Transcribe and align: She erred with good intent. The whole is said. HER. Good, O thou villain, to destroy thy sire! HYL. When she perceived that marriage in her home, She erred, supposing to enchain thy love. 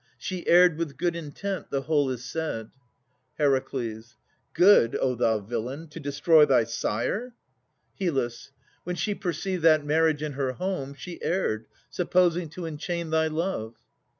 She 0.17 0.47
erred 0.47 0.79
with 0.79 0.97
good 0.97 1.15
intent. 1.15 1.69
The 1.69 1.83
whole 1.83 2.09
is 2.09 2.25
said. 2.25 2.71
HER. 3.37 3.63
Good, 4.55 4.95
O 4.99 5.13
thou 5.13 5.37
villain, 5.41 5.89
to 5.89 5.99
destroy 5.99 6.43
thy 6.43 6.63
sire! 6.63 7.35
HYL. 7.99 8.49
When 8.83 8.95
she 8.95 9.13
perceived 9.13 9.61
that 9.61 9.85
marriage 9.85 10.23
in 10.23 10.31
her 10.31 10.53
home, 10.53 10.95
She 10.95 11.21
erred, 11.21 11.67
supposing 11.91 12.49
to 12.49 12.65
enchain 12.65 13.11
thy 13.11 13.27
love. 13.27 13.75